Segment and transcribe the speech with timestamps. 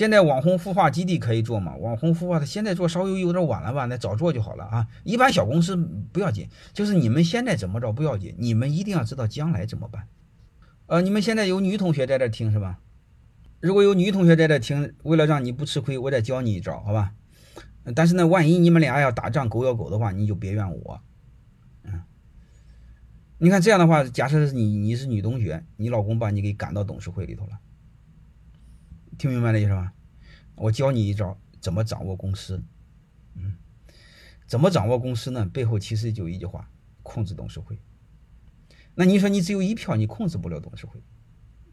[0.00, 1.76] 现在网红孵化基地可以做吗？
[1.76, 3.84] 网红孵化的现在做稍微有点晚了吧？
[3.84, 4.88] 那早做就好了啊！
[5.04, 10.08] 一般小公司不要紧，就是你们现在怎么着不要紧，你们一定要知道将来怎么办。
[10.86, 12.78] 呃，你们现在有女同学在这听是吧？
[13.60, 17.12] 如果有女同学在这听，为了让你不吃亏，我再教你一招，好吧？
[17.94, 21.02] 但是呢，万一你们俩要打仗狗咬狗的话，你就别怨我。
[21.84, 22.00] 嗯，
[23.36, 27.58] 你看这样的话，假设是你你是女同学，你老公把你给赶到董事会里头了。
[29.20, 29.92] 听明白了意思吧？
[30.54, 32.64] 我教你一招，怎么掌握公司。
[33.34, 33.54] 嗯，
[34.46, 35.44] 怎么掌握公司呢？
[35.44, 36.70] 背后其实就一句话：
[37.02, 37.78] 控制董事会。
[38.94, 41.02] 那你说你只有一票，你控制不了董事会。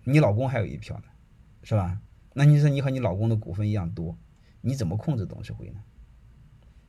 [0.03, 1.05] 你老公还有一票呢，
[1.63, 2.02] 是吧？
[2.34, 4.17] 那你说你和你老公的股份一样多，
[4.59, 5.81] 你怎么控制董事会呢？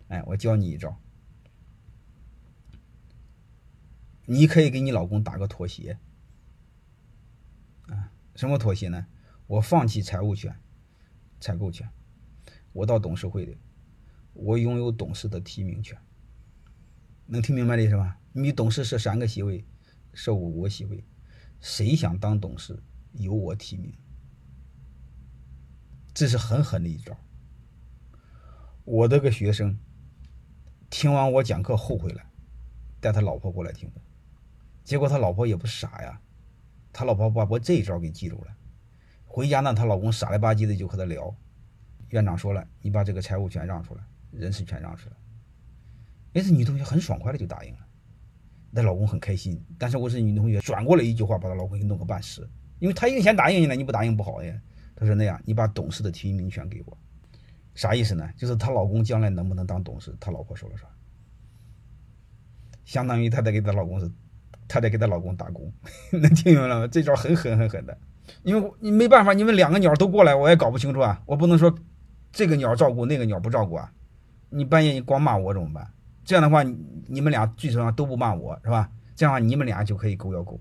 [0.08, 0.98] 哎，我教你一招，
[4.26, 6.00] 你可以给你老公打个妥协。
[7.86, 9.06] 啊，什么妥协呢？
[9.48, 10.54] 我放弃财务权、
[11.40, 11.88] 采购权，
[12.74, 13.56] 我到董事会里，
[14.34, 15.98] 我拥有董事的提名权。
[17.24, 18.20] 能听明白的意思吧？
[18.34, 19.64] 你董事是三个席位，
[20.12, 21.02] 设五个席位，
[21.60, 22.82] 谁想当董事，
[23.14, 23.90] 由我提名。
[26.12, 27.16] 这是狠狠的一招。
[28.84, 29.78] 我的个学生，
[30.90, 32.20] 听完我讲课后悔了，
[33.00, 34.00] 带他老婆过来听的，
[34.84, 36.20] 结果他老婆也不傻呀，
[36.92, 38.54] 他老婆把我这一招给记住了。
[39.28, 41.32] 回家呢，她老公傻了吧唧的就和她聊。
[42.08, 45.16] 院长说了，你把这个财务权让出来，人事权让出来。
[46.32, 47.80] 哎，这女同学很爽快的就答应了，
[48.74, 49.62] 她老公很开心。
[49.78, 52.48] 但是我是女同学，转过来一句话，把她老公给弄个半死。
[52.78, 54.58] 因为她已经先答应你了，你不答应不好呀。
[54.96, 56.96] 她说那样，你把董事的提名权给我，
[57.74, 58.28] 啥意思呢？
[58.36, 60.90] 就是她老公将来能不能当董事，她老婆说了算。
[62.84, 64.10] 相当于她在给她老公是，
[64.66, 65.70] 她在给她老公打工，
[66.10, 66.88] 能听明白了吗？
[66.88, 67.98] 这招很狠很狠的。
[68.42, 71.20] 因为你没办法，你们两个鸟都过来，我也搞不清楚啊。
[71.26, 71.74] 我不能说
[72.32, 73.92] 这个鸟照顾那个鸟不照顾啊。
[74.50, 75.90] 你半夜你光骂我怎么办？
[76.24, 76.62] 这样的话，
[77.06, 78.90] 你们俩最起码都不骂我是吧？
[79.16, 80.60] 这样的话，你们俩就可以狗咬狗。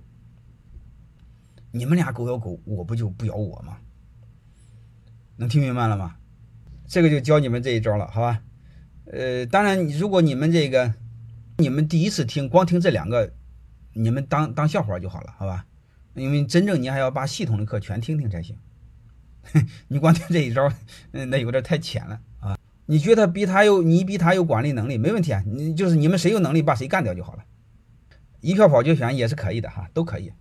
[1.72, 3.78] 你们俩狗咬狗，我不就不咬我吗？
[5.36, 6.16] 能听明白了吗？
[6.88, 8.42] 这个就教你们这一招了，好吧？
[9.12, 10.94] 呃，当然，如果你们这个
[11.58, 13.32] 你们第一次听，光听这两个，
[13.94, 15.66] 你们当当笑话就好了，好吧？
[16.18, 18.58] 因为真正你还要把系统的课全听听才行，
[19.88, 20.72] 你光听这一招，
[21.12, 22.58] 嗯，那有点太浅了啊！
[22.88, 25.44] 你觉得比他有，你比他有管理能力，没问题啊！
[25.46, 27.44] 你就是你们谁有能力把谁干掉就好了。
[28.42, 30.34] 一票否决权也是可以的哈，都可以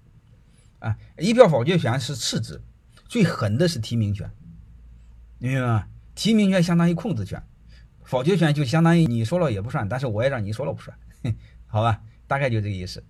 [0.79, 0.97] 啊。
[1.19, 2.61] 一票否决权是次之，
[3.07, 4.31] 最狠的是提名权，
[5.39, 5.87] 明白吗？
[6.15, 7.43] 提名权相当于控制权，
[8.03, 10.97] 否决权就相当于你说了也不算，但是我也让你说了不算，
[11.67, 12.01] 好吧？
[12.27, 13.05] 大概就这个意思。